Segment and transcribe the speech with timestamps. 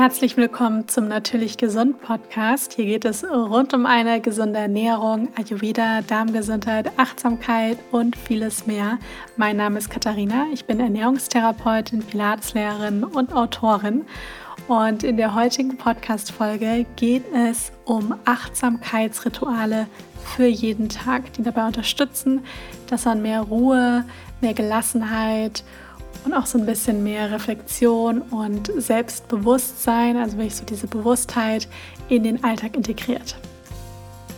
[0.00, 2.72] Herzlich willkommen zum Natürlich Gesund Podcast.
[2.72, 8.98] Hier geht es rund um eine gesunde Ernährung, Ayurveda, Darmgesundheit, Achtsamkeit und vieles mehr.
[9.36, 10.46] Mein Name ist Katharina.
[10.54, 14.06] Ich bin Ernährungstherapeutin, Pilateslehrerin und Autorin.
[14.68, 19.86] Und in der heutigen Podcast-Folge geht es um Achtsamkeitsrituale
[20.34, 22.42] für jeden Tag, die dabei unterstützen,
[22.86, 24.06] dass man mehr Ruhe,
[24.40, 25.89] mehr Gelassenheit und
[26.40, 31.68] auch so ein bisschen mehr Reflexion und Selbstbewusstsein, also wirklich so diese Bewusstheit
[32.08, 33.36] in den Alltag integriert.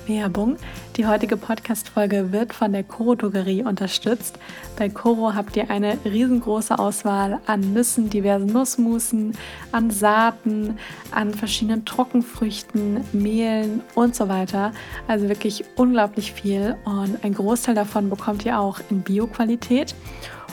[0.07, 0.57] Werbung.
[0.97, 4.39] Die heutige Podcast-Folge wird von der Coro Drogerie unterstützt.
[4.77, 9.37] Bei Coro habt ihr eine riesengroße Auswahl an Nüssen, diversen Nussmusen,
[9.71, 10.77] an Saaten,
[11.13, 14.73] an verschiedenen Trockenfrüchten, Mehlen und so weiter.
[15.09, 19.95] Also wirklich unglaublich viel und ein Großteil davon bekommt ihr auch in Bio-Qualität.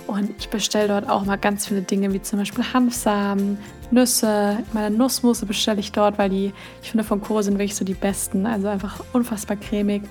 [0.09, 3.59] Und ich bestelle dort auch mal ganz viele Dinge, wie zum Beispiel Hanfsamen,
[3.91, 4.58] Nüsse.
[4.73, 6.52] Meine Nussmusse bestelle ich dort, weil die,
[6.82, 8.48] ich finde, von Koro sind wirklich so die besten.
[8.48, 10.02] Also einfach unfassbar cremig.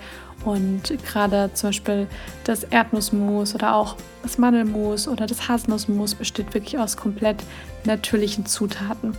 [0.45, 2.07] Und gerade zum Beispiel
[2.45, 7.43] das Erdnussmus oder auch das Mandelmus oder das Haselnussmus besteht wirklich aus komplett
[7.85, 9.17] natürlichen Zutaten.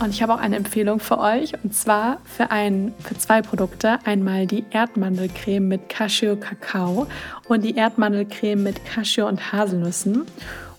[0.00, 3.98] Und ich habe auch eine Empfehlung für euch und zwar für, ein, für zwei Produkte.
[4.04, 7.06] Einmal die Erdmandelcreme mit Cashew-Kakao
[7.48, 10.26] und die Erdmandelcreme mit Cashew und Haselnüssen.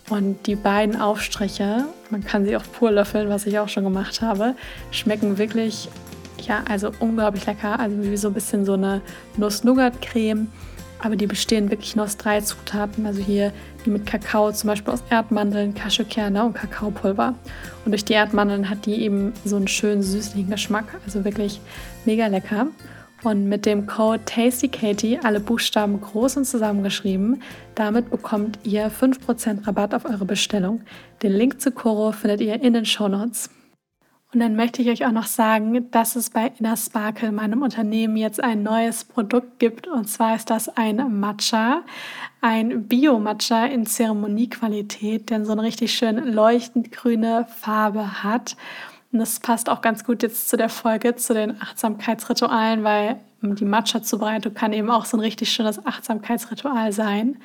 [0.10, 4.22] Und die beiden Aufstriche, man kann sie auch pur löffeln, was ich auch schon gemacht
[4.22, 4.54] habe,
[4.92, 5.90] schmecken wirklich,
[6.46, 7.80] ja, also unglaublich lecker.
[7.80, 9.02] Also wie so ein bisschen so eine
[9.38, 10.48] Nuss-Nougat-Creme
[11.06, 13.06] aber die bestehen wirklich nur aus drei Zutaten.
[13.06, 13.54] Also hier
[13.86, 17.36] die mit Kakao, zum Beispiel aus Erdmandeln, Cashewkerne und Kakaopulver.
[17.86, 20.86] Und durch die Erdmandeln hat die eben so einen schönen süßlichen Geschmack.
[21.06, 21.62] Also wirklich
[22.06, 22.68] mega lecker.
[23.24, 27.42] Und mit dem Code TastyKatie, alle Buchstaben groß und zusammengeschrieben,
[27.76, 30.82] damit bekommt ihr 5% Rabatt auf eure Bestellung.
[31.22, 33.52] Den Link zu Coro findet ihr in den Show Notes.
[34.36, 38.18] Und dann möchte ich euch auch noch sagen, dass es bei Inner Sparkle, meinem Unternehmen,
[38.18, 39.88] jetzt ein neues Produkt gibt.
[39.88, 41.84] Und zwar ist das ein Matcha,
[42.42, 48.58] ein Bio-Matcha in Zeremoniequalität, der so eine richtig schön leuchtend grüne Farbe hat.
[49.14, 53.64] Und das passt auch ganz gut jetzt zu der Folge, zu den Achtsamkeitsritualen, weil die
[53.64, 57.38] Matcha-Zubereitung kann eben auch so ein richtig schönes Achtsamkeitsritual sein.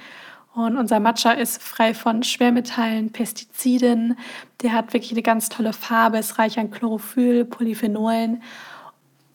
[0.55, 4.19] Und unser Matcha ist frei von Schwermetallen, Pestiziden.
[4.63, 8.43] Der hat wirklich eine ganz tolle Farbe, ist reich an Chlorophyll, Polyphenolen.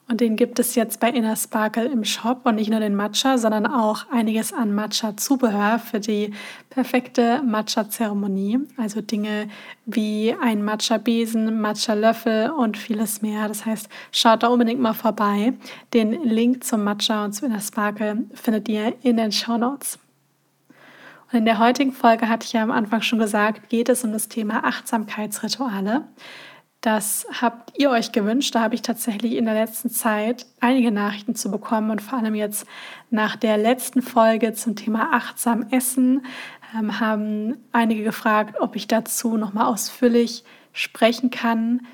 [0.08, 3.40] Und den gibt es jetzt bei Inner Sparkle im Shop und nicht nur den Matcha,
[3.40, 6.32] sondern auch einiges an Matcha-Zubehör für die
[6.70, 8.60] perfekte Matcha-Zeremonie.
[8.78, 9.48] Also Dinge
[9.88, 13.48] wie ein Matcha-Besen, Matcha-Löffel und vieles mehr.
[13.48, 15.54] Das heißt, schaut da unbedingt mal vorbei.
[15.94, 19.98] Den Link zum Matcha und zu Inner Sparkle findet ihr in den Show Notes.
[21.32, 24.12] Und in der heutigen Folge hatte ich ja am Anfang schon gesagt, geht es um
[24.12, 26.04] das Thema Achtsamkeitsrituale.
[26.82, 28.54] Das habt ihr euch gewünscht.
[28.54, 32.36] Da habe ich tatsächlich in der letzten Zeit einige Nachrichten zu bekommen und vor allem
[32.36, 32.68] jetzt
[33.10, 36.26] nach der letzten Folge zum Thema achtsam Essen
[36.78, 40.44] ähm, haben einige gefragt, ob ich dazu nochmal ausführlich
[40.74, 41.88] sprechen kann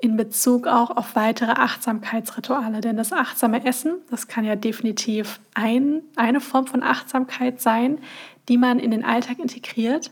[0.00, 2.80] in Bezug auch auf weitere Achtsamkeitsrituale.
[2.80, 7.98] Denn das achtsame Essen, das kann ja definitiv ein, eine Form von Achtsamkeit sein,
[8.50, 10.10] die man in den Alltag integriert.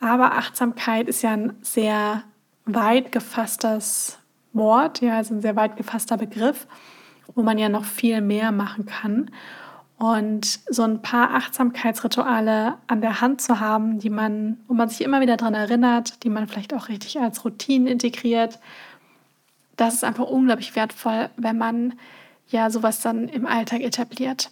[0.00, 2.24] Aber Achtsamkeit ist ja ein sehr
[2.64, 4.18] weit gefasstes
[4.54, 6.66] Wort, ja, also ein sehr weit gefasster Begriff,
[7.34, 9.30] wo man ja noch viel mehr machen kann.
[9.98, 15.02] Und so ein paar Achtsamkeitsrituale an der Hand zu haben, die man, wo man sich
[15.02, 18.58] immer wieder daran erinnert, die man vielleicht auch richtig als Routinen integriert,
[19.76, 21.94] das ist einfach unglaublich wertvoll, wenn man
[22.48, 24.50] ja sowas dann im Alltag etabliert.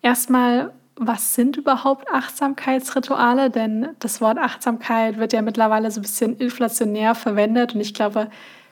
[0.00, 3.50] Erstmal was sind überhaupt Achtsamkeitsrituale?
[3.50, 8.30] Denn das Wort Achtsamkeit wird ja mittlerweile so ein bisschen inflationär verwendet und ich glaube,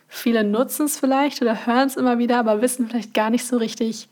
[0.08, 3.56] viele nutzen es vielleicht oder hören es immer wieder, aber wissen vielleicht gar nicht so
[3.58, 4.08] richtig,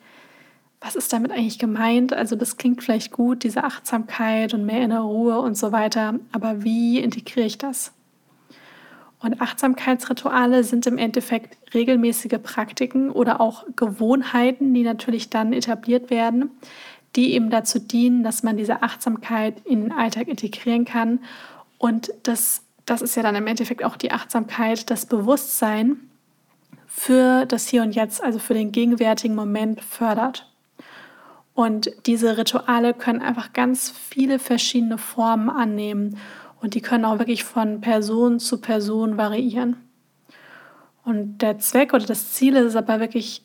[0.80, 2.12] was ist damit eigentlich gemeint.
[2.12, 6.64] Also das klingt vielleicht gut, diese Achtsamkeit und mehr innere Ruhe und so weiter, aber
[6.64, 7.92] wie integriere ich das?
[9.20, 16.50] Und Achtsamkeitsrituale sind im Endeffekt regelmäßige Praktiken oder auch Gewohnheiten, die natürlich dann etabliert werden,
[17.17, 21.20] die eben dazu dienen, dass man diese Achtsamkeit in den Alltag integrieren kann.
[21.79, 25.97] Und das, das ist ja dann im Endeffekt auch die Achtsamkeit, das Bewusstsein
[26.87, 30.49] für das Hier und Jetzt, also für den gegenwärtigen Moment fördert.
[31.55, 36.17] Und diese Rituale können einfach ganz viele verschiedene Formen annehmen
[36.61, 39.76] und die können auch wirklich von Person zu Person variieren.
[41.05, 43.43] Und der Zweck oder das Ziel ist aber wirklich,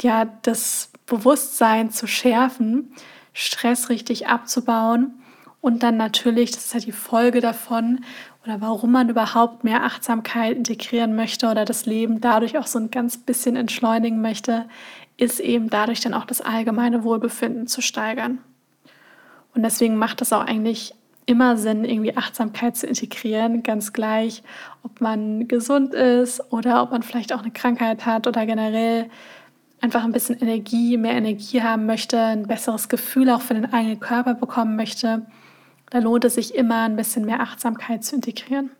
[0.00, 2.94] ja, das Bewusstsein zu schärfen,
[3.34, 5.20] Stress richtig abzubauen
[5.60, 8.02] Und dann natürlich, das ist ja die Folge davon
[8.44, 12.90] oder warum man überhaupt mehr Achtsamkeit integrieren möchte oder das Leben dadurch auch so ein
[12.90, 14.66] ganz bisschen entschleunigen möchte,
[15.18, 18.38] ist eben dadurch dann auch das allgemeine Wohlbefinden zu steigern.
[19.54, 20.94] Und deswegen macht es auch eigentlich
[21.26, 24.42] immer Sinn, irgendwie Achtsamkeit zu integrieren, ganz gleich,
[24.82, 29.10] ob man gesund ist oder ob man vielleicht auch eine Krankheit hat oder generell
[29.80, 34.00] einfach ein bisschen Energie, mehr Energie haben möchte, ein besseres Gefühl auch für den eigenen
[34.00, 35.26] Körper bekommen möchte.
[35.90, 38.70] Da lohnt es sich immer ein bisschen mehr Achtsamkeit zu integrieren.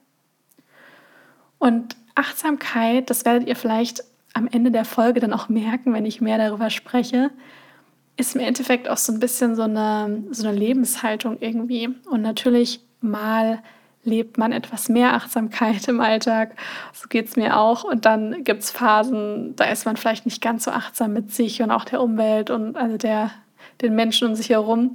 [1.58, 6.20] Und Achtsamkeit, das werdet ihr vielleicht am Ende der Folge dann auch merken, wenn ich
[6.20, 7.30] mehr darüber spreche,
[8.16, 11.88] ist im Endeffekt auch so ein bisschen so eine, so eine Lebenshaltung irgendwie.
[12.08, 13.62] Und natürlich mal
[14.02, 16.56] lebt man etwas mehr Achtsamkeit im Alltag.
[16.92, 17.84] So geht es mir auch.
[17.84, 21.62] Und dann gibt es Phasen, da ist man vielleicht nicht ganz so achtsam mit sich
[21.62, 23.30] und auch der Umwelt und also der,
[23.82, 24.94] den Menschen um sich herum.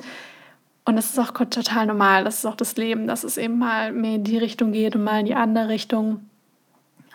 [0.86, 2.24] Und das ist auch total normal.
[2.24, 5.04] Das ist auch das Leben, dass es eben mal mehr in die Richtung geht und
[5.04, 6.30] mal in die andere Richtung.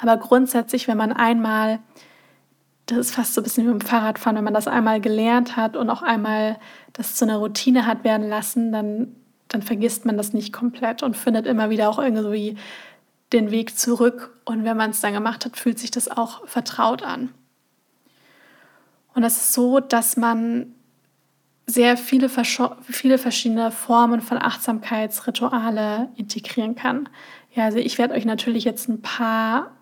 [0.00, 1.80] Aber grundsätzlich, wenn man einmal
[2.90, 5.76] das ist fast so ein bisschen wie beim Fahrradfahren, wenn man das einmal gelernt hat
[5.76, 6.58] und auch einmal
[6.92, 9.16] das zu einer Routine hat werden lassen, dann,
[9.50, 12.56] dann vergisst man das nicht komplett und findet immer wieder auch irgendwie
[13.32, 14.38] den Weg zurück.
[14.44, 17.34] Und wenn man es dann gemacht hat, fühlt sich das auch vertraut an.
[19.14, 20.72] Und es ist so, dass man
[21.66, 27.08] sehr viele, viele verschiedene Formen von Achtsamkeitsrituale integrieren kann.
[27.52, 29.72] Ja, also ich werde euch natürlich jetzt ein paar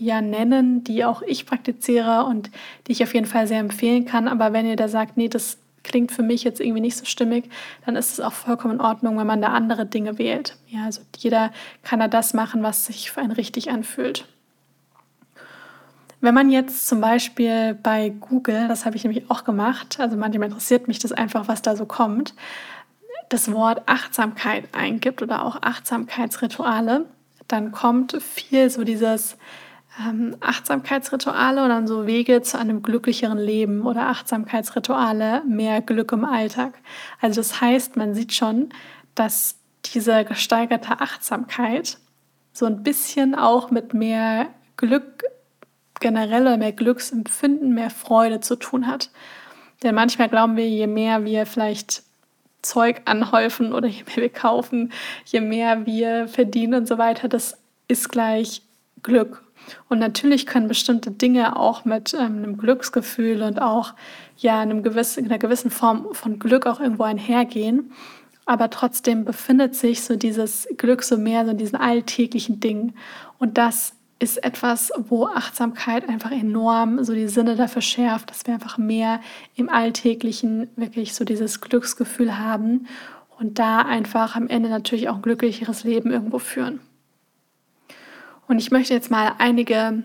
[0.00, 2.50] ja nennen, die auch ich praktiziere und
[2.86, 4.28] die ich auf jeden Fall sehr empfehlen kann.
[4.28, 5.58] Aber wenn ihr da sagt, nee, das
[5.88, 7.50] klingt für mich jetzt irgendwie nicht so stimmig,
[7.84, 10.56] dann ist es auch vollkommen in Ordnung, wenn man da andere Dinge wählt.
[10.68, 11.50] Ja, also jeder
[11.82, 14.26] kann da das machen, was sich für einen richtig anfühlt.
[16.20, 20.48] Wenn man jetzt zum Beispiel bei Google, das habe ich nämlich auch gemacht, also manchmal
[20.48, 22.34] interessiert mich das einfach, was da so kommt,
[23.28, 27.06] das Wort Achtsamkeit eingibt oder auch Achtsamkeitsrituale,
[27.46, 29.36] dann kommt viel so dieses
[29.98, 36.24] ähm, Achtsamkeitsrituale und dann so Wege zu einem glücklicheren Leben oder Achtsamkeitsrituale, mehr Glück im
[36.24, 36.74] Alltag.
[37.20, 38.70] Also das heißt, man sieht schon,
[39.14, 41.98] dass diese gesteigerte Achtsamkeit
[42.52, 45.24] so ein bisschen auch mit mehr Glück
[46.00, 49.10] generell oder mehr Glücksempfinden, mehr Freude zu tun hat.
[49.82, 52.02] Denn manchmal glauben wir, je mehr wir vielleicht
[52.62, 54.92] Zeug anhäufen oder je mehr wir kaufen,
[55.24, 57.56] je mehr wir verdienen und so weiter, das
[57.86, 58.62] ist gleich
[59.02, 59.42] Glück.
[59.88, 63.94] Und natürlich können bestimmte Dinge auch mit ähm, einem Glücksgefühl und auch
[64.36, 67.92] ja einem gewissen, einer gewissen Form von Glück auch irgendwo einhergehen.
[68.46, 72.94] Aber trotzdem befindet sich so dieses Glück so mehr so in diesen alltäglichen Dingen.
[73.38, 78.54] Und das ist etwas, wo Achtsamkeit einfach enorm so die Sinne dafür schärft, dass wir
[78.54, 79.20] einfach mehr
[79.54, 82.86] im Alltäglichen wirklich so dieses Glücksgefühl haben
[83.38, 86.80] und da einfach am Ende natürlich auch ein glücklicheres Leben irgendwo führen.
[88.48, 90.02] Und ich möchte jetzt mal einige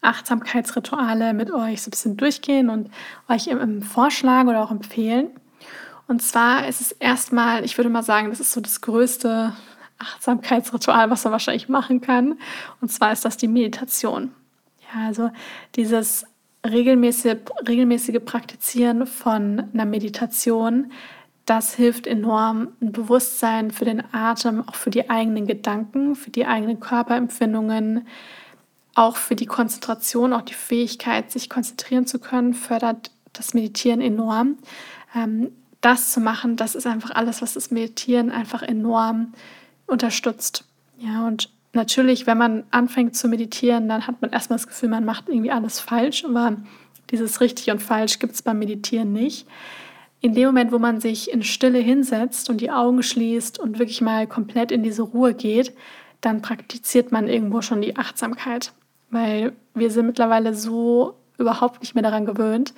[0.00, 2.90] Achtsamkeitsrituale mit euch so ein bisschen durchgehen und
[3.28, 5.30] euch im vorschlagen oder auch empfehlen.
[6.06, 9.52] Und zwar ist es erstmal, ich würde mal sagen, das ist so das größte
[9.98, 12.38] Achtsamkeitsritual, was man wahrscheinlich machen kann.
[12.80, 14.32] Und zwar ist das die Meditation.
[14.94, 15.30] Ja, also
[15.74, 16.24] dieses
[16.64, 20.92] regelmäßige, regelmäßige Praktizieren von einer Meditation
[21.46, 26.44] das hilft enorm, ein Bewusstsein für den Atem, auch für die eigenen Gedanken, für die
[26.44, 28.06] eigenen Körperempfindungen,
[28.96, 34.58] auch für die Konzentration, auch die Fähigkeit, sich konzentrieren zu können, fördert das Meditieren enorm.
[35.14, 39.32] Ähm, das zu machen, das ist einfach alles, was das Meditieren einfach enorm
[39.86, 40.64] unterstützt.
[40.98, 45.04] Ja, und natürlich, wenn man anfängt zu meditieren, dann hat man erstmal das Gefühl, man
[45.04, 46.56] macht irgendwie alles falsch, aber
[47.10, 49.46] dieses richtig und falsch gibt es beim Meditieren nicht
[50.20, 54.00] in dem Moment, wo man sich in Stille hinsetzt und die Augen schließt und wirklich
[54.00, 55.74] mal komplett in diese Ruhe geht,
[56.20, 58.72] dann praktiziert man irgendwo schon die Achtsamkeit.
[59.10, 62.74] Weil wir sind mittlerweile so überhaupt nicht mehr daran gewöhnt,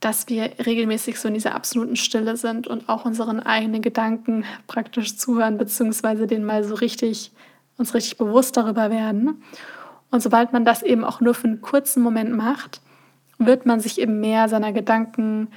[0.00, 5.16] dass wir regelmäßig so in dieser absoluten Stille sind und auch unseren eigenen Gedanken praktisch
[5.16, 7.32] zuhören, beziehungsweise denen mal so richtig,
[7.78, 9.42] uns richtig bewusst darüber werden.
[10.10, 12.80] Und sobald man das eben auch nur für einen kurzen Moment macht,
[13.38, 15.48] wird man sich eben mehr seiner Gedanken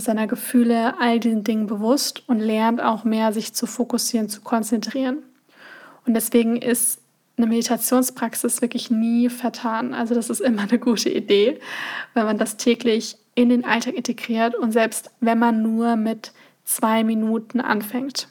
[0.00, 5.18] seiner Gefühle, all diesen Dingen bewusst und lernt auch mehr, sich zu fokussieren, zu konzentrieren.
[6.06, 7.00] Und deswegen ist
[7.38, 9.94] eine Meditationspraxis wirklich nie vertan.
[9.94, 11.60] Also das ist immer eine gute Idee,
[12.14, 16.32] wenn man das täglich in den Alltag integriert und selbst wenn man nur mit
[16.64, 18.28] zwei Minuten anfängt.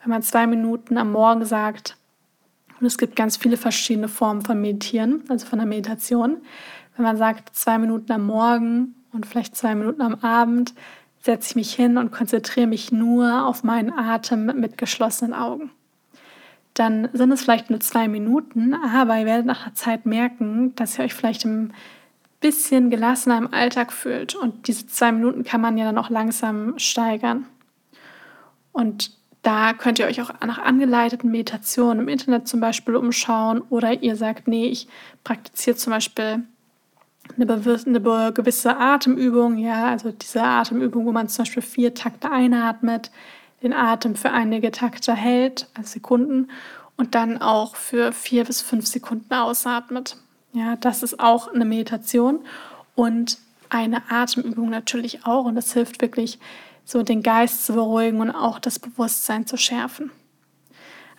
[0.00, 1.96] Wenn man zwei Minuten am Morgen sagt,
[2.80, 6.38] und es gibt ganz viele verschiedene Formen von Meditieren, also von der Meditation,
[6.96, 10.74] wenn man sagt, zwei Minuten am Morgen und vielleicht zwei Minuten am Abend
[11.22, 15.70] setze ich mich hin und konzentriere mich nur auf meinen Atem mit geschlossenen Augen.
[16.74, 20.98] Dann sind es vielleicht nur zwei Minuten, aber ihr werdet nach der Zeit merken, dass
[20.98, 21.72] ihr euch vielleicht ein
[22.40, 24.36] bisschen gelassener im Alltag fühlt.
[24.36, 27.46] Und diese zwei Minuten kann man ja dann auch langsam steigern.
[28.70, 34.02] Und da könnt ihr euch auch nach angeleiteten Meditationen im Internet zum Beispiel umschauen oder
[34.02, 34.88] ihr sagt, nee, ich
[35.24, 36.44] praktiziere zum Beispiel
[37.36, 43.10] eine, gewisse Atemübung, ja, also diese Atemübung, wo man zum Beispiel vier Takte einatmet,
[43.62, 46.48] den Atem für einige Takte hält, also Sekunden,
[46.96, 50.16] und dann auch für vier bis fünf Sekunden ausatmet.
[50.52, 52.40] Ja, das ist auch eine Meditation
[52.94, 55.44] und eine Atemübung natürlich auch.
[55.44, 56.38] Und das hilft wirklich,
[56.84, 60.10] so den Geist zu beruhigen und auch das Bewusstsein zu schärfen.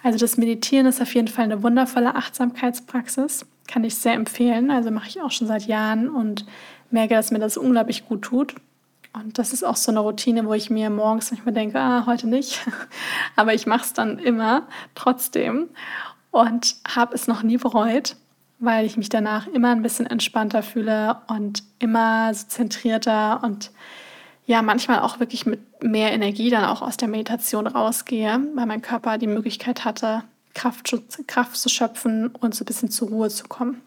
[0.01, 4.71] Also das Meditieren ist auf jeden Fall eine wundervolle Achtsamkeitspraxis kann ich sehr empfehlen.
[4.71, 6.45] Also mache ich auch schon seit Jahren und
[6.91, 8.55] merke, dass mir das unglaublich gut tut.
[9.13, 12.27] Und das ist auch so eine Routine, wo ich mir morgens manchmal denke, ah, heute
[12.27, 12.59] nicht.
[13.35, 15.69] Aber ich mache es dann immer trotzdem
[16.31, 18.15] und habe es noch nie bereut,
[18.59, 23.71] weil ich mich danach immer ein bisschen entspannter fühle und immer so zentrierter und
[24.45, 28.81] ja, manchmal auch wirklich mit mehr Energie dann auch aus der Meditation rausgehe, weil mein
[28.81, 30.23] Körper die Möglichkeit hatte,
[30.59, 30.93] Kraft,
[31.27, 33.81] Kraft zu schöpfen und so ein bisschen zur Ruhe zu kommen.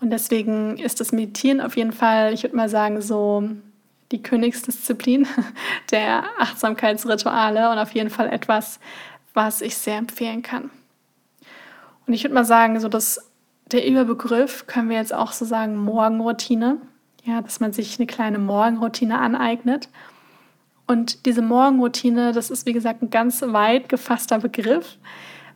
[0.00, 3.46] Und deswegen ist das Meditieren auf jeden Fall, ich würde mal sagen, so
[4.10, 5.26] die Königsdisziplin
[5.90, 8.80] der Achtsamkeitsrituale und auf jeden Fall etwas,
[9.34, 10.70] was ich sehr empfehlen kann.
[12.06, 13.20] Und ich würde mal sagen, so dass
[13.70, 16.78] der Überbegriff können wir jetzt auch so sagen Morgenroutine,
[17.24, 19.90] ja, dass man sich eine kleine Morgenroutine aneignet.
[20.88, 24.96] Und diese Morgenroutine, das ist wie gesagt ein ganz weit gefasster Begriff,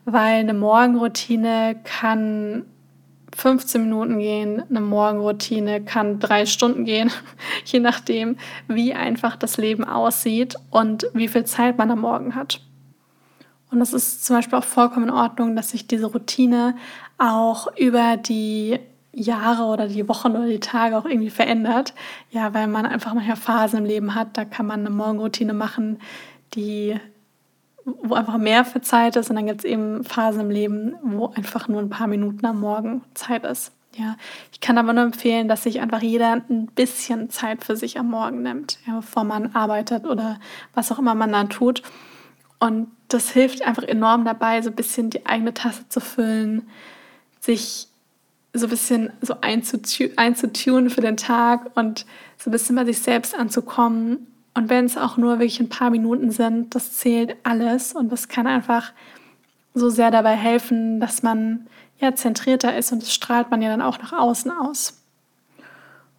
[0.05, 2.67] weil eine Morgenroutine kann
[3.35, 7.11] 15 Minuten gehen, eine Morgenroutine kann drei Stunden gehen,
[7.65, 8.37] je nachdem,
[8.67, 12.61] wie einfach das Leben aussieht und wie viel Zeit man am Morgen hat.
[13.71, 16.75] Und es ist zum Beispiel auch vollkommen in Ordnung, dass sich diese Routine
[17.17, 18.79] auch über die
[19.13, 21.93] Jahre oder die Wochen oder die Tage auch irgendwie verändert.
[22.31, 25.99] Ja, weil man einfach manchmal Phasen im Leben hat, da kann man eine Morgenroutine machen,
[26.55, 26.99] die
[27.85, 31.27] wo einfach mehr für Zeit ist und dann gibt es eben Phasen im Leben, wo
[31.27, 33.73] einfach nur ein paar Minuten am Morgen Zeit ist.
[33.95, 34.15] Ja,
[34.51, 38.09] ich kann aber nur empfehlen, dass sich einfach jeder ein bisschen Zeit für sich am
[38.09, 40.39] Morgen nimmt, ja, bevor man arbeitet oder
[40.73, 41.83] was auch immer man dann tut.
[42.59, 46.67] Und das hilft einfach enorm dabei, so ein bisschen die eigene Tasse zu füllen,
[47.39, 47.87] sich
[48.53, 52.05] so ein bisschen so einzutunen für den Tag und
[52.37, 54.27] so ein bisschen bei sich selbst anzukommen.
[54.53, 58.27] Und wenn es auch nur wirklich ein paar Minuten sind, das zählt alles und das
[58.27, 58.93] kann einfach
[59.73, 61.67] so sehr dabei helfen, dass man
[61.97, 65.01] ja zentrierter ist und das strahlt man ja dann auch nach außen aus.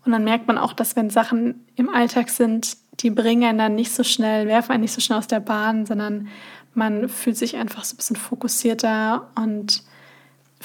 [0.05, 3.75] Und dann merkt man auch, dass wenn Sachen im Alltag sind, die bringen einen dann
[3.77, 6.29] nicht so schnell, werfen einen nicht so schnell aus der Bahn, sondern
[6.75, 9.85] man fühlt sich einfach so ein bisschen fokussierter und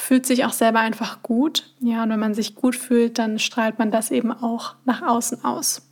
[0.10, 1.72] fühlt sich auch selber einfach gut.
[1.82, 5.46] Ja, und wenn man sich gut fühlt, dann strahlt man das eben auch nach außen
[5.46, 5.88] aus.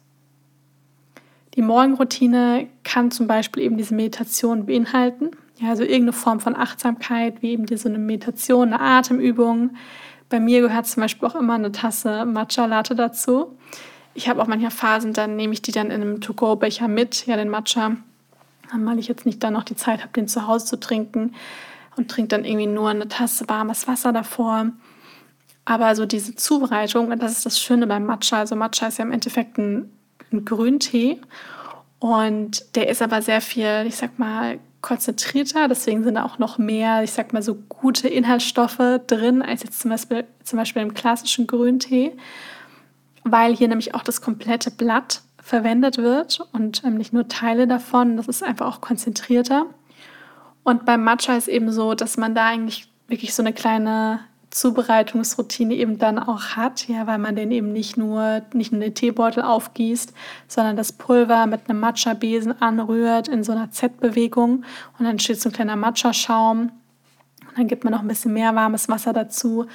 [1.53, 5.29] Die Morgenroutine kann zum Beispiel eben diese Meditation beinhalten.
[5.59, 9.75] Ja, also irgendeine Form von Achtsamkeit, wie eben diese eine Meditation, eine Atemübung.
[10.29, 13.55] Bei mir gehört zum Beispiel auch immer eine Tasse Matcha-Latte dazu.
[14.15, 17.37] Ich habe auch manchmal Phasen, dann nehme ich die dann in einem To-Go-Becher mit, ja,
[17.37, 17.97] den Matcha,
[18.73, 21.35] weil ich jetzt nicht dann noch die Zeit habe, den zu Hause zu trinken
[21.97, 24.67] und trinkt dann irgendwie nur eine Tasse warmes Wasser davor.
[25.65, 28.39] Aber so diese Zubereitung, und das ist das Schöne beim Matcha.
[28.39, 29.91] Also Matcha ist ja im Endeffekt ein,
[30.31, 31.19] ein Grüntee
[31.99, 35.67] und der ist aber sehr viel, ich sag mal, konzentrierter.
[35.67, 39.81] Deswegen sind da auch noch mehr, ich sag mal, so gute Inhaltsstoffe drin als jetzt
[39.81, 42.13] zum Beispiel, zum Beispiel im klassischen Grüntee,
[43.23, 48.17] weil hier nämlich auch das komplette Blatt verwendet wird und ähm, nicht nur Teile davon.
[48.17, 49.65] Das ist einfach auch konzentrierter.
[50.67, 54.19] Und beim Matcha ist eben so, dass man da eigentlich wirklich so eine kleine
[54.49, 58.93] Zubereitungsroutine eben dann auch hat, ja, weil man den eben nicht nur nicht nur den
[58.93, 60.13] Teebeutel aufgießt,
[60.49, 64.65] sondern das Pulver mit einem Matcha-Besen anrührt in so einer Z-Bewegung.
[64.99, 66.59] Und dann steht so ein kleiner Matcha-Schaum.
[66.59, 69.67] Und dann gibt man noch ein bisschen mehr warmes Wasser dazu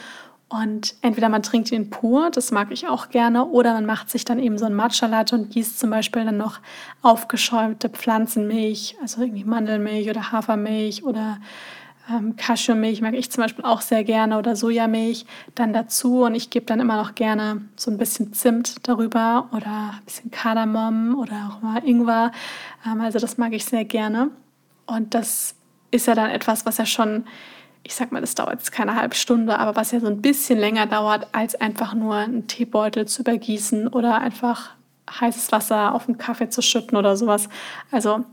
[0.53, 4.27] und entweder man trinkt ihn pur, das mag ich auch gerne, oder man macht sich
[4.27, 6.61] dann eben so ein Matcha-Latte und gießt zum Beispiel dann noch
[7.01, 11.39] aufgeschäumte Pflanzenmilch, also irgendwie Mandelmilch oder Hafermilch oder
[12.11, 16.51] ähm, Cashewmilch mag ich zum Beispiel auch sehr gerne oder Sojamilch dann dazu und ich
[16.51, 21.51] gebe dann immer noch gerne so ein bisschen Zimt darüber oder ein bisschen Kardamom oder
[21.51, 22.31] auch mal Ingwer.
[22.87, 24.31] Ähm, also das mag ich sehr gerne
[24.85, 25.55] und das
[25.91, 27.25] ist ja dann etwas, was ja schon
[27.85, 30.59] ich sag mal, das dauert jetzt keine halbe Stunde, aber was ja so ein bisschen
[30.59, 34.71] länger dauert, als einfach nur einen Teebeutel zu übergießen oder einfach
[35.11, 37.49] heißes Wasser auf den Kaffee zu schütten oder sowas.
[37.91, 38.25] Also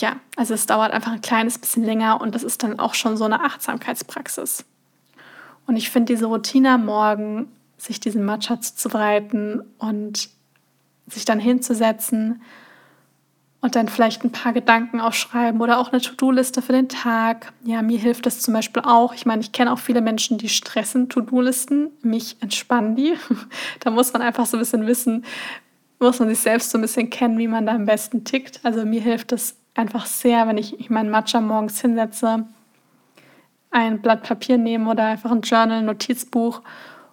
[0.00, 3.16] ja, also es dauert einfach ein kleines bisschen länger und das ist dann auch schon
[3.16, 4.64] so eine Achtsamkeitspraxis.
[5.66, 10.28] Und ich finde diese Routine am Morgen, sich diesen Matcha zuzubereiten und
[11.06, 12.42] sich dann hinzusetzen
[13.66, 17.52] und dann vielleicht ein paar Gedanken aufschreiben oder auch eine To-Do-Liste für den Tag.
[17.64, 19.12] Ja, mir hilft das zum Beispiel auch.
[19.12, 21.88] Ich meine, ich kenne auch viele Menschen, die stressen To-Do-Listen.
[22.02, 23.14] Mich entspannen die.
[23.80, 25.24] da muss man einfach so ein bisschen wissen,
[25.98, 28.60] muss man sich selbst so ein bisschen kennen, wie man da am besten tickt.
[28.62, 32.46] Also mir hilft es einfach sehr, wenn ich, ich meinen Matcha morgens hinsetze,
[33.72, 36.62] ein Blatt Papier nehme oder einfach ein Journal, ein Notizbuch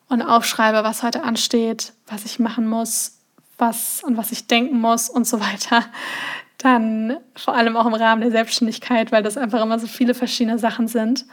[0.08, 3.18] und aufschreibe, was heute ansteht, was ich machen muss,
[3.58, 5.84] was und was ich denken muss und so weiter.
[6.64, 10.58] Dann vor allem auch im Rahmen der Selbstständigkeit, weil das einfach immer so viele verschiedene
[10.58, 11.26] Sachen sind.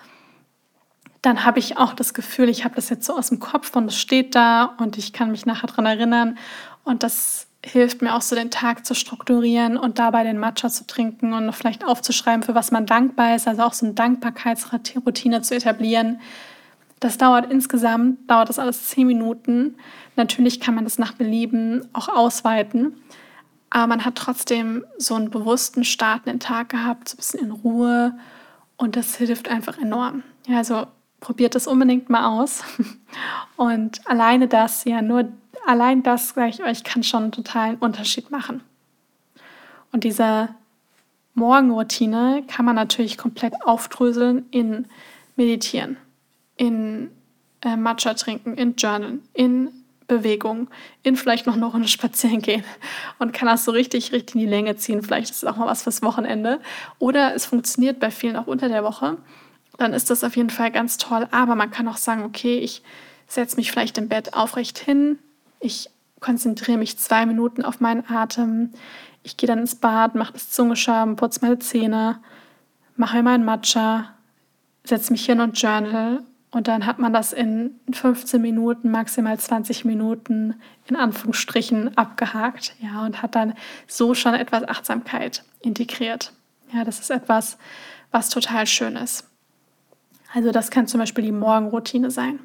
[1.22, 3.86] Dann habe ich auch das Gefühl, ich habe das jetzt so aus dem Kopf und
[3.86, 6.36] es steht da und ich kann mich nachher daran erinnern.
[6.82, 10.84] Und das hilft mir auch so den Tag zu strukturieren und dabei den Matcha zu
[10.84, 15.54] trinken und vielleicht aufzuschreiben, für was man dankbar ist, also auch so eine Dankbarkeitsroutine zu
[15.54, 16.20] etablieren.
[16.98, 19.76] Das dauert insgesamt, dauert das alles zehn Minuten.
[20.16, 22.96] Natürlich kann man das nach Belieben auch ausweiten,
[23.70, 27.40] aber man hat trotzdem so einen bewussten Start in den Tag gehabt, so ein bisschen
[27.40, 28.18] in Ruhe
[28.76, 30.24] und das hilft einfach enorm.
[30.46, 30.86] Ja, also
[31.20, 32.62] probiert das unbedingt mal aus.
[33.56, 35.28] Und alleine das, ja, nur
[35.66, 38.62] allein das, sage ich euch, kann schon einen totalen Unterschied machen.
[39.92, 40.48] Und diese
[41.34, 44.86] Morgenroutine kann man natürlich komplett aufdröseln in
[45.36, 45.96] Meditieren,
[46.56, 47.10] in
[47.62, 49.68] äh, Matcha trinken, in Journalen, in
[50.10, 50.68] Bewegung,
[51.02, 52.64] in vielleicht noch eine Runde spazieren gehen
[53.18, 55.02] und kann das so richtig, richtig in die Länge ziehen.
[55.02, 56.60] Vielleicht ist es auch mal was fürs Wochenende.
[56.98, 59.16] Oder es funktioniert bei vielen auch unter der Woche.
[59.78, 61.26] Dann ist das auf jeden Fall ganz toll.
[61.30, 62.82] Aber man kann auch sagen, okay, ich
[63.26, 65.18] setze mich vielleicht im Bett aufrecht hin,
[65.60, 65.88] ich
[66.18, 68.70] konzentriere mich zwei Minuten auf meinen Atem.
[69.22, 72.20] Ich gehe dann ins Bad, mache das Zungeschaben, putze meine Zähne,
[72.96, 74.14] mache meinen Matcha,
[74.84, 76.22] setze mich hin und journal.
[76.50, 80.54] Und dann hat man das in 15 Minuten, maximal 20 Minuten
[80.86, 82.74] in Anführungsstrichen abgehakt.
[82.80, 83.54] Ja, und hat dann
[83.86, 86.32] so schon etwas Achtsamkeit integriert.
[86.72, 87.56] Ja, das ist etwas,
[88.10, 89.28] was total schön ist.
[90.34, 92.40] Also das kann zum Beispiel die Morgenroutine sein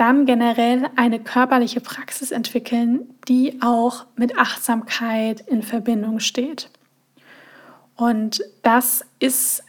[0.00, 6.70] dann generell eine körperliche Praxis entwickeln, die auch mit Achtsamkeit in Verbindung steht.
[7.96, 9.62] Und das ist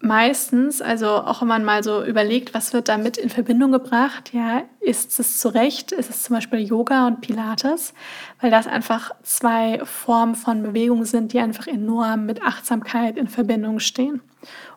[0.00, 4.62] meistens, also auch wenn man mal so überlegt, was wird damit in Verbindung gebracht, ja,
[4.80, 7.94] ist es zu Recht, ist es zum Beispiel Yoga und Pilates,
[8.40, 13.80] weil das einfach zwei Formen von Bewegung sind, die einfach enorm mit Achtsamkeit in Verbindung
[13.80, 14.20] stehen.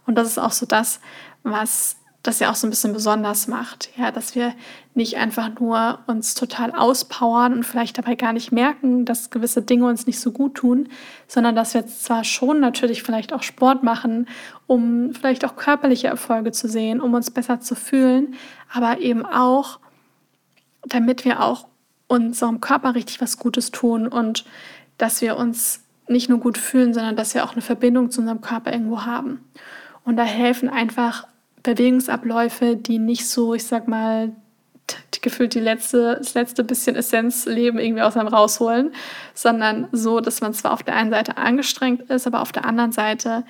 [0.07, 0.99] Und das ist auch so das,
[1.43, 3.89] was das ja auch so ein bisschen besonders macht.
[3.97, 4.53] Ja, dass wir
[4.93, 9.88] nicht einfach nur uns total auspowern und vielleicht dabei gar nicht merken, dass gewisse Dinge
[9.88, 10.89] uns nicht so gut tun,
[11.27, 14.27] sondern dass wir zwar schon natürlich vielleicht auch Sport machen,
[14.67, 18.36] um vielleicht auch körperliche Erfolge zu sehen, um uns besser zu fühlen,
[18.71, 19.79] aber eben auch,
[20.86, 21.67] damit wir auch
[22.07, 24.45] unserem Körper richtig was Gutes tun und
[24.97, 28.41] dass wir uns nicht nur gut fühlen, sondern dass wir auch eine Verbindung zu unserem
[28.41, 29.39] Körper irgendwo haben.
[30.03, 31.25] Und da helfen einfach
[31.63, 34.32] Bewegungsabläufe, die nicht so, ich sag mal,
[35.21, 38.93] gefühlt die letzte, das letzte bisschen Essenzleben irgendwie aus einem rausholen,
[39.34, 42.91] sondern so, dass man zwar auf der einen Seite angestrengt ist, aber auf der anderen
[42.91, 43.43] Seite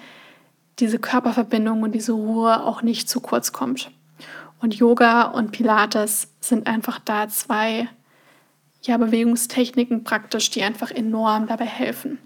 [0.80, 3.92] diese Körperverbindung und diese Ruhe auch nicht zu kurz kommt.
[4.60, 7.88] Und Yoga und Pilates sind einfach da zwei
[8.84, 12.20] ja, Bewegungstechniken praktisch, die einfach enorm dabei helfen.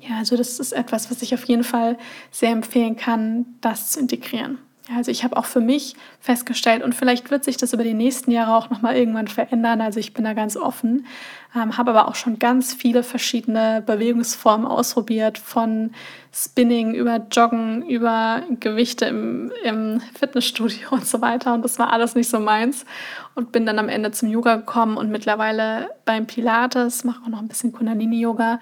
[0.00, 1.98] Ja, also das ist etwas, was ich auf jeden Fall
[2.30, 4.58] sehr empfehlen kann, das zu integrieren.
[4.96, 8.30] Also ich habe auch für mich festgestellt und vielleicht wird sich das über die nächsten
[8.30, 9.82] Jahre auch noch mal irgendwann verändern.
[9.82, 11.06] Also ich bin da ganz offen,
[11.54, 15.92] ähm, habe aber auch schon ganz viele verschiedene Bewegungsformen ausprobiert, von
[16.32, 21.52] Spinning über Joggen, über Gewichte im, im Fitnessstudio und so weiter.
[21.52, 22.86] Und das war alles nicht so meins
[23.34, 27.40] und bin dann am Ende zum Yoga gekommen und mittlerweile beim Pilates mache auch noch
[27.40, 28.58] ein bisschen Kundalini-Yoga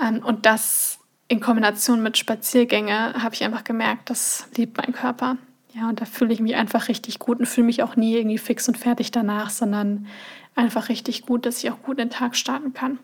[0.00, 0.98] ähm, und das
[1.34, 5.36] in Kombination mit Spaziergänge habe ich einfach gemerkt, das liebt mein Körper.
[5.72, 8.38] Ja, und da fühle ich mich einfach richtig gut und fühle mich auch nie irgendwie
[8.38, 10.06] fix und fertig danach, sondern
[10.54, 13.00] einfach richtig gut, dass ich auch gut in den Tag starten kann.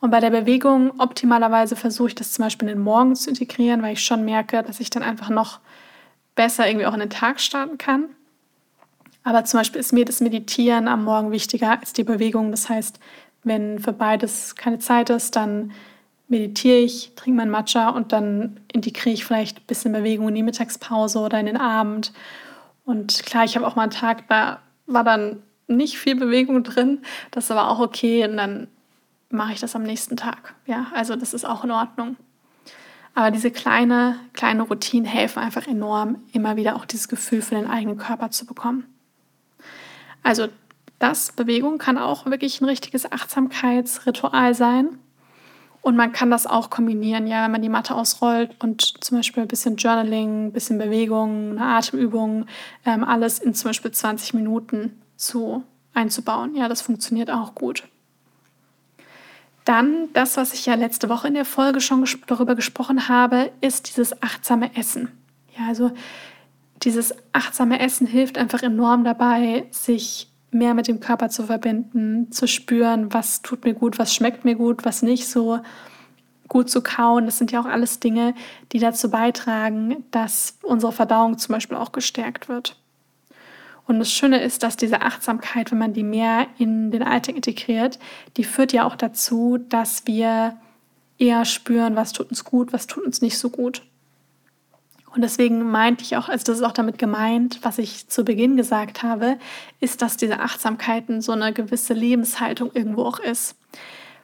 [0.00, 3.80] Und bei der Bewegung optimalerweise versuche ich das zum Beispiel in den Morgen zu integrieren,
[3.80, 5.60] weil ich schon merke, dass ich dann einfach noch
[6.34, 8.10] besser irgendwie auch in den Tag starten kann.
[9.22, 12.50] Aber zum Beispiel ist mir das Meditieren am Morgen wichtiger als die Bewegung.
[12.50, 13.00] Das heißt,
[13.44, 15.72] wenn für beides keine Zeit ist, dann
[16.28, 20.42] meditiere ich, trinke mein Matcha und dann integriere ich vielleicht ein bisschen Bewegung in die
[20.42, 22.12] Mittagspause oder in den Abend.
[22.84, 27.00] Und klar, ich habe auch mal einen Tag, da war dann nicht viel Bewegung drin.
[27.30, 28.68] Das ist aber auch okay und dann
[29.30, 30.54] mache ich das am nächsten Tag.
[30.66, 32.16] Ja, also das ist auch in Ordnung.
[33.14, 37.70] Aber diese kleine, kleine Routinen helfen einfach enorm, immer wieder auch dieses Gefühl für den
[37.70, 38.86] eigenen Körper zu bekommen.
[40.22, 40.48] Also
[40.98, 44.98] das, Bewegung kann auch wirklich ein richtiges Achtsamkeitsritual sein.
[45.84, 49.42] Und man kann das auch kombinieren, ja, wenn man die Matte ausrollt und zum Beispiel
[49.42, 52.46] ein bisschen Journaling, ein bisschen Bewegung, eine Atemübung,
[52.86, 56.56] ähm, alles in zum Beispiel 20 Minuten zu einzubauen.
[56.56, 57.84] Ja, das funktioniert auch gut.
[59.66, 63.50] Dann das, was ich ja letzte Woche in der Folge schon ges darüber gesprochen habe,
[63.60, 65.10] ist dieses achtsame Essen.
[65.58, 65.92] Ja, also
[66.82, 72.46] dieses achtsame Essen hilft einfach enorm dabei, sich mehr mit dem Körper zu verbinden, zu
[72.48, 75.60] spüren, was tut mir gut, was schmeckt mir gut, was nicht so
[76.48, 77.26] gut zu kauen.
[77.26, 78.34] Das sind ja auch alles Dinge,
[78.72, 82.76] die dazu beitragen, dass unsere Verdauung zum Beispiel auch gestärkt wird.
[83.86, 87.98] Und das Schöne ist, dass diese Achtsamkeit, wenn man die mehr in den Alltag integriert,
[88.36, 90.56] die führt ja auch dazu, dass wir
[91.18, 93.82] eher spüren, was tut uns gut, was tut uns nicht so gut.
[95.14, 98.56] Und deswegen meinte ich auch, also das ist auch damit gemeint, was ich zu Beginn
[98.56, 99.36] gesagt habe,
[99.78, 103.56] ist, dass diese Achtsamkeiten so eine gewisse Lebenshaltung irgendwo auch ist.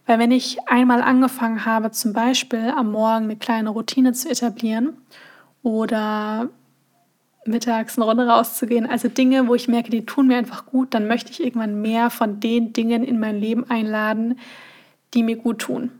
[0.06, 4.94] Weil wenn ich einmal angefangen habe, zum Beispiel am Morgen eine kleine Routine zu etablieren
[5.62, 6.48] oder
[7.46, 8.86] mittags eine Runde rauszugehen.
[8.86, 12.10] Also Dinge, wo ich merke, die tun mir einfach gut, dann möchte ich irgendwann mehr
[12.10, 14.38] von den Dingen in mein Leben einladen,
[15.14, 15.92] die mir gut tun.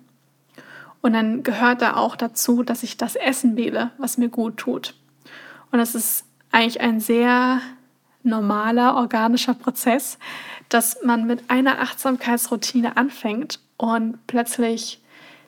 [1.02, 4.94] Und dann gehört da auch dazu, dass ich das Essen wähle, was mir gut tut.
[5.70, 7.60] Und das ist eigentlich ein sehr
[8.22, 10.18] normaler, organischer Prozess,
[10.68, 15.00] dass man mit einer Achtsamkeitsroutine anfängt und plötzlich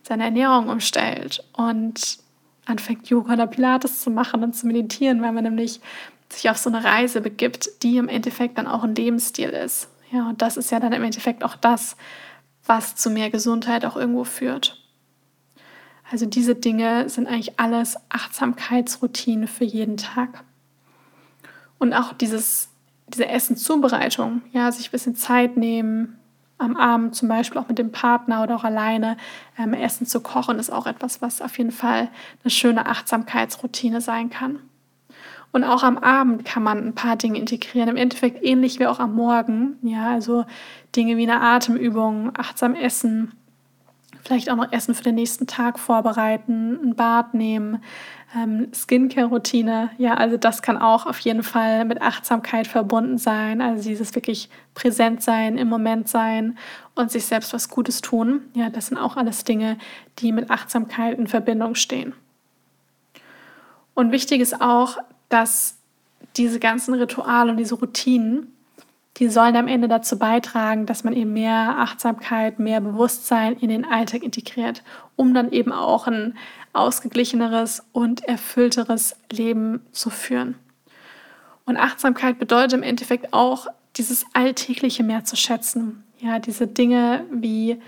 [0.02, 2.18] seine Ernährung umstellt und
[2.64, 5.80] anfängt, Yoga oder Pilates zu machen und zu meditieren, weil man nämlich
[6.28, 9.88] sich auf so eine Reise begibt, die im Endeffekt dann auch ein Lebensstil ist.
[10.10, 11.96] Ja, und das ist ja dann im Endeffekt auch das,
[12.64, 14.81] was zu mehr Gesundheit auch irgendwo führt.
[16.12, 20.44] Also diese Dinge sind eigentlich alles Achtsamkeitsroutine für jeden Tag.
[21.78, 22.68] Und auch dieses,
[23.08, 26.18] diese Essenszubereitung, ja, sich ein bisschen Zeit nehmen,
[26.58, 29.16] am Abend zum Beispiel auch mit dem Partner oder auch alleine
[29.58, 32.10] ähm, Essen zu kochen, ist auch etwas, was auf jeden Fall
[32.44, 34.58] eine schöne Achtsamkeitsroutine sein kann.
[35.50, 37.88] Und auch am Abend kann man ein paar Dinge integrieren.
[37.88, 39.78] Im Endeffekt ähnlich wie auch am Morgen.
[39.82, 40.44] Ja, also
[40.94, 43.32] Dinge wie eine Atemübung, achtsam essen,
[44.22, 47.82] vielleicht auch noch Essen für den nächsten Tag vorbereiten, ein Bad nehmen,
[48.36, 49.90] ähm, Skincare-Routine.
[49.98, 53.60] Ja, also das kann auch auf jeden Fall mit Achtsamkeit verbunden sein.
[53.60, 56.56] Also dieses wirklich präsent sein, im Moment sein
[56.94, 58.42] und sich selbst was Gutes tun.
[58.54, 59.76] Ja, das sind auch alles Dinge,
[60.20, 62.14] die mit Achtsamkeit in Verbindung stehen.
[63.94, 65.76] Und wichtig ist auch, dass
[66.36, 68.52] diese ganzen Rituale und diese Routinen
[69.18, 73.84] die sollen am Ende dazu beitragen, dass man eben mehr Achtsamkeit, mehr Bewusstsein in den
[73.84, 74.82] Alltag integriert,
[75.16, 76.36] um dann eben auch ein
[76.72, 80.54] ausgeglicheneres und erfüllteres Leben zu führen.
[81.66, 86.02] Und Achtsamkeit bedeutet im Endeffekt auch, dieses Alltägliche mehr zu schätzen.
[86.18, 87.78] Ja, diese Dinge wie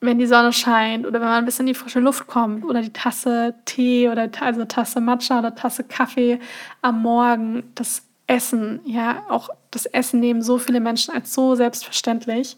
[0.00, 2.82] wenn die Sonne scheint oder wenn man ein bisschen in die frische Luft kommt oder
[2.82, 6.38] die Tasse Tee oder also Tasse Matcha oder Tasse Kaffee
[6.82, 12.56] am Morgen, das Essen, ja, auch das Essen nehmen so viele Menschen als so selbstverständlich.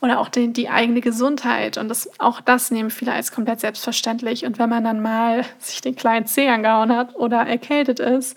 [0.00, 1.78] Oder auch die, die eigene Gesundheit.
[1.78, 4.44] Und das, auch das nehmen viele als komplett selbstverständlich.
[4.44, 8.36] Und wenn man dann mal sich den kleinen Zeh angehauen hat oder erkältet ist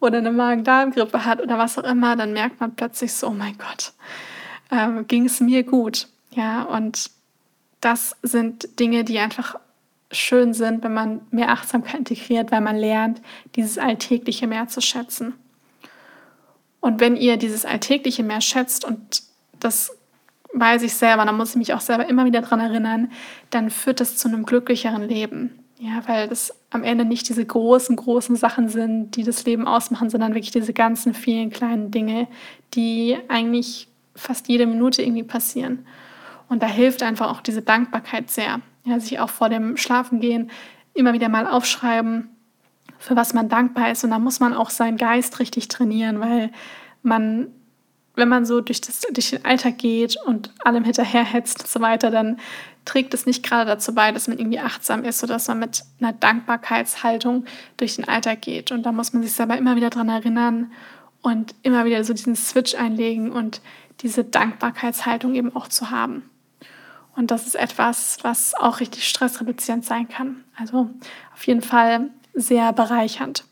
[0.00, 3.58] oder eine Magen-Darm-Grippe hat oder was auch immer, dann merkt man plötzlich so, oh mein
[3.58, 3.92] Gott,
[4.70, 6.08] ähm, ging es mir gut.
[6.30, 7.10] Ja, und
[7.80, 9.56] das sind Dinge, die einfach
[10.10, 13.20] schön sind, wenn man mehr Achtsamkeit integriert, weil man lernt,
[13.56, 15.34] dieses Alltägliche mehr zu schätzen.
[16.82, 19.22] Und wenn ihr dieses Alltägliche mehr schätzt und
[19.60, 19.96] das
[20.52, 23.10] weiß ich selber, dann muss ich mich auch selber immer wieder daran erinnern,
[23.50, 25.58] dann führt das zu einem glücklicheren Leben.
[25.78, 30.10] Ja, weil das am Ende nicht diese großen, großen Sachen sind, die das Leben ausmachen,
[30.10, 32.26] sondern wirklich diese ganzen vielen kleinen Dinge,
[32.74, 35.86] die eigentlich fast jede Minute irgendwie passieren.
[36.48, 38.60] Und da hilft einfach auch diese Dankbarkeit sehr.
[38.84, 40.50] Ja, sich auch vor dem Schlafengehen
[40.94, 42.28] immer wieder mal aufschreiben,
[43.02, 44.04] für was man dankbar ist.
[44.04, 46.50] Und da muss man auch seinen Geist richtig trainieren, weil
[47.02, 47.48] man,
[48.14, 52.10] wenn man so durch, das, durch den Alltag geht und allem hinterherhetzt und so weiter,
[52.10, 52.38] dann
[52.84, 55.82] trägt es nicht gerade dazu bei, dass man irgendwie achtsam ist oder dass man mit
[56.00, 57.44] einer Dankbarkeitshaltung
[57.76, 58.70] durch den Alltag geht.
[58.70, 60.70] Und da muss man sich selber immer wieder dran erinnern
[61.22, 63.60] und immer wieder so diesen Switch einlegen und
[64.00, 66.28] diese Dankbarkeitshaltung eben auch zu haben.
[67.16, 70.44] Und das ist etwas, was auch richtig stressreduzierend sein kann.
[70.56, 70.90] Also
[71.34, 73.44] auf jeden Fall sehr bereichernd.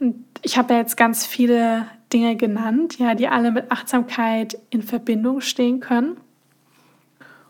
[0.00, 4.82] Und ich habe ja jetzt ganz viele Dinge genannt, ja, die alle mit Achtsamkeit in
[4.82, 6.16] Verbindung stehen können.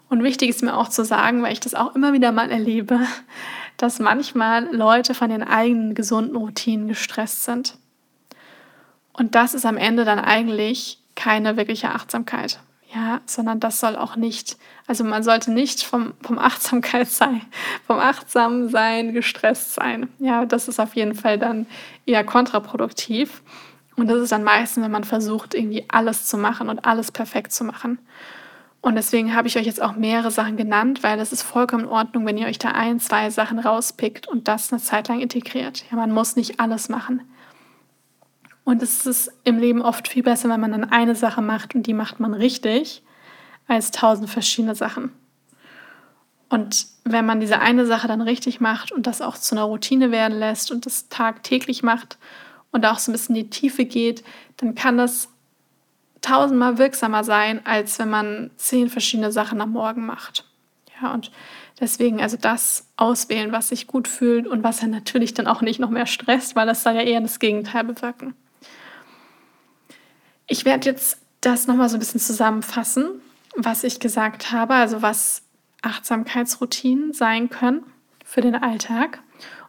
[0.08, 3.00] Und wichtig ist mir auch zu sagen, weil ich das auch immer wieder mal erlebe,
[3.78, 7.78] dass manchmal Leute von den eigenen gesunden Routinen gestresst sind.
[9.14, 12.60] Und das ist am Ende dann eigentlich keine wirkliche Achtsamkeit.
[12.94, 17.40] Ja, sondern das soll auch nicht, also man sollte nicht vom, vom Achtsamkeit sein,
[17.86, 20.08] vom Achtsamsein gestresst sein.
[20.18, 21.66] Ja, das ist auf jeden Fall dann
[22.04, 23.42] eher kontraproduktiv.
[23.96, 27.52] Und das ist dann meistens, wenn man versucht, irgendwie alles zu machen und alles perfekt
[27.52, 27.98] zu machen.
[28.82, 31.88] Und deswegen habe ich euch jetzt auch mehrere Sachen genannt, weil es ist vollkommen in
[31.88, 35.84] Ordnung, wenn ihr euch da ein, zwei Sachen rauspickt und das eine Zeit lang integriert.
[35.90, 37.22] Ja, man muss nicht alles machen.
[38.64, 41.86] Und es ist im Leben oft viel besser, wenn man dann eine Sache macht und
[41.86, 43.02] die macht man richtig,
[43.66, 45.12] als tausend verschiedene Sachen.
[46.48, 50.10] Und wenn man diese eine Sache dann richtig macht und das auch zu einer Routine
[50.10, 52.18] werden lässt und das tagtäglich macht
[52.70, 54.22] und auch so ein bisschen in die Tiefe geht,
[54.58, 55.28] dann kann das
[56.20, 60.44] tausendmal wirksamer sein, als wenn man zehn verschiedene Sachen am Morgen macht.
[61.00, 61.32] Ja, und
[61.80, 65.80] deswegen also das auswählen, was sich gut fühlt und was ja natürlich dann auch nicht
[65.80, 68.34] noch mehr stresst, weil das soll ja eher das Gegenteil bewirken.
[70.52, 73.22] Ich werde jetzt das nochmal so ein bisschen zusammenfassen,
[73.56, 75.40] was ich gesagt habe, also was
[75.80, 77.84] Achtsamkeitsroutinen sein können
[78.22, 79.20] für den Alltag.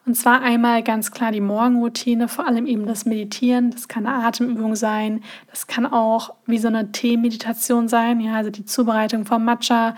[0.05, 3.71] Und zwar einmal ganz klar die Morgenroutine, vor allem eben das Meditieren.
[3.71, 8.49] Das kann eine Atemübung sein, das kann auch wie so eine Teemeditation sein, ja, also
[8.49, 9.95] die Zubereitung vom Matcha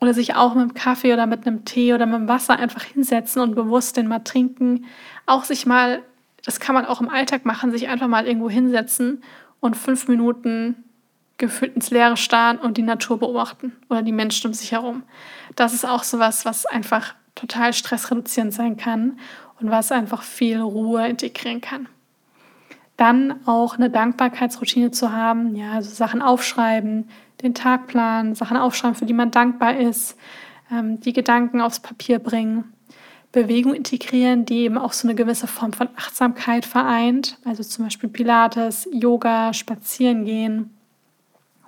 [0.00, 2.84] oder sich auch mit einem Kaffee oder mit einem Tee oder mit dem Wasser einfach
[2.84, 4.86] hinsetzen und bewusst den mal trinken.
[5.26, 6.00] Auch sich mal,
[6.46, 9.22] das kann man auch im Alltag machen, sich einfach mal irgendwo hinsetzen
[9.64, 10.76] und fünf Minuten
[11.38, 15.02] gefühlt ins Leere starren und die Natur beobachten oder die Menschen um sich herum.
[15.56, 19.18] Das ist auch sowas, was einfach total stressreduzierend sein kann
[19.60, 21.88] und was einfach viel Ruhe integrieren kann.
[22.98, 27.08] Dann auch eine Dankbarkeitsroutine zu haben, ja, also Sachen aufschreiben,
[27.42, 30.18] den Tagplan, Sachen aufschreiben, für die man dankbar ist,
[30.70, 32.72] ähm, die Gedanken aufs Papier bringen
[33.34, 37.36] Bewegung integrieren, die eben auch so eine gewisse Form von Achtsamkeit vereint.
[37.44, 40.70] Also zum Beispiel Pilates, Yoga, Spazieren gehen.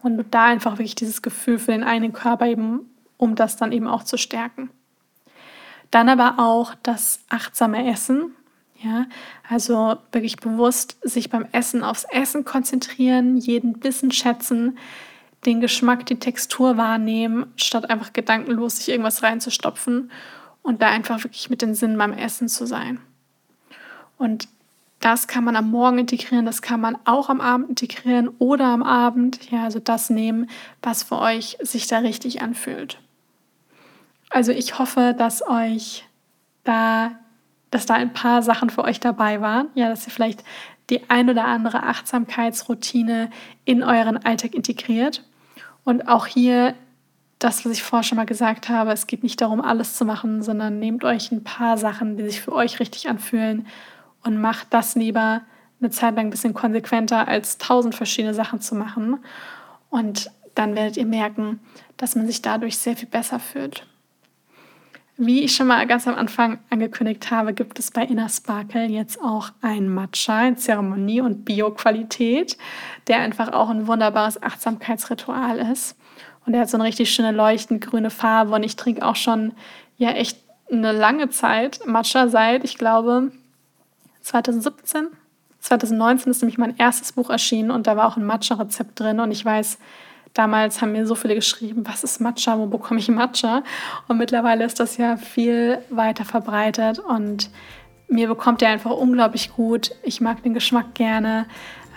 [0.00, 3.88] Und da einfach wirklich dieses Gefühl für den eigenen Körper eben, um das dann eben
[3.88, 4.70] auch zu stärken.
[5.90, 8.30] Dann aber auch das achtsame Essen.
[8.78, 9.06] Ja,
[9.48, 14.78] also wirklich bewusst sich beim Essen aufs Essen konzentrieren, jeden Bissen schätzen,
[15.46, 20.10] den Geschmack, die Textur wahrnehmen, statt einfach gedankenlos sich irgendwas reinzustopfen
[20.66, 23.00] und da einfach wirklich mit den Sinnen beim Essen zu sein.
[24.18, 24.48] Und
[24.98, 28.82] das kann man am Morgen integrieren, das kann man auch am Abend integrieren oder am
[28.82, 29.50] Abend.
[29.52, 30.50] Ja, also das nehmen,
[30.82, 32.98] was für euch sich da richtig anfühlt.
[34.28, 36.04] Also ich hoffe, dass euch
[36.64, 37.12] da,
[37.70, 39.68] dass da ein paar Sachen für euch dabei waren.
[39.74, 40.42] Ja, dass ihr vielleicht
[40.90, 43.30] die ein oder andere Achtsamkeitsroutine
[43.64, 45.22] in euren Alltag integriert.
[45.84, 46.74] Und auch hier
[47.38, 50.42] das, was ich vorher schon mal gesagt habe, es geht nicht darum, alles zu machen,
[50.42, 53.66] sondern nehmt euch ein paar Sachen, die sich für euch richtig anfühlen
[54.24, 55.42] und macht das lieber
[55.80, 59.18] eine Zeit lang ein bisschen konsequenter, als tausend verschiedene Sachen zu machen.
[59.90, 61.60] Und dann werdet ihr merken,
[61.98, 63.86] dass man sich dadurch sehr viel besser fühlt.
[65.18, 69.20] Wie ich schon mal ganz am Anfang angekündigt habe, gibt es bei Inner Sparkle jetzt
[69.22, 72.58] auch ein Matcha in Zeremonie und Bio-Qualität,
[73.08, 75.96] der einfach auch ein wunderbares Achtsamkeitsritual ist.
[76.46, 78.54] Und der hat so eine richtig schöne leuchtend grüne Farbe.
[78.54, 79.52] Und ich trinke auch schon
[79.98, 80.38] ja echt
[80.70, 83.32] eine lange Zeit Matcha seit, ich glaube,
[84.22, 85.08] 2017.
[85.60, 89.18] 2019 ist nämlich mein erstes Buch erschienen und da war auch ein Matcha-Rezept drin.
[89.18, 89.78] Und ich weiß,
[90.34, 93.62] damals haben mir so viele geschrieben, was ist Matcha, wo bekomme ich Matcha?
[94.06, 97.50] Und mittlerweile ist das ja viel weiter verbreitet und
[98.08, 99.92] mir bekommt er einfach unglaublich gut.
[100.02, 101.46] Ich mag den Geschmack gerne.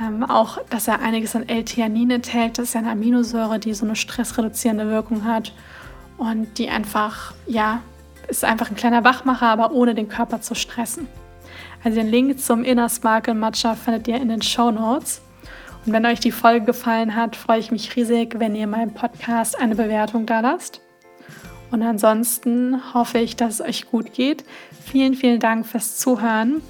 [0.01, 2.57] Ähm, auch, dass er einiges an L-Theanin enthält.
[2.57, 5.53] Das ist eine Aminosäure, die so eine stressreduzierende Wirkung hat
[6.17, 7.81] und die einfach, ja,
[8.27, 11.07] ist einfach ein kleiner Wachmacher, aber ohne den Körper zu stressen.
[11.83, 15.21] Also den Link zum Inner Sparkle Matcha findet ihr in den Show Notes.
[15.85, 19.59] Und wenn euch die Folge gefallen hat, freue ich mich riesig, wenn ihr meinem Podcast
[19.59, 20.81] eine Bewertung da lasst.
[21.71, 24.43] Und ansonsten hoffe ich, dass es euch gut geht.
[24.85, 26.61] Vielen, vielen Dank fürs Zuhören.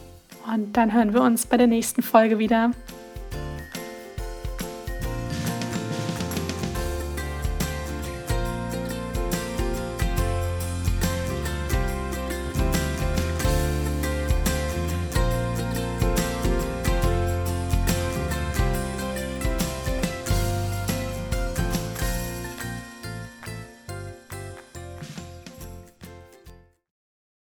[0.52, 2.72] Und dann hören wir uns bei der nächsten Folge wieder.